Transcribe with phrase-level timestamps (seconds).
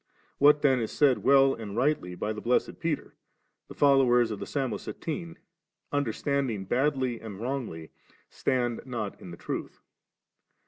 [0.39, 3.13] What then is said well and rightly* by the blessed Peter,
[3.67, 5.37] the fol lowers of the Samosatene,
[5.91, 7.91] understanding badly and wrongly,
[8.27, 9.79] stand not in the truth.